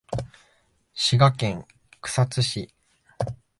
[0.95, 1.67] 滋賀県
[2.01, 2.73] 草津市